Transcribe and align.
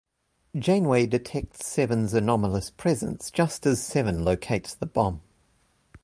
Janeway 0.57 1.05
detects 1.05 1.63
Seven's 1.67 2.15
anomalous 2.15 2.71
presence 2.71 3.29
just 3.29 3.67
as 3.67 3.83
Seven 3.85 4.25
locates 4.25 4.73
the 4.73 4.87
bomb. 4.87 5.21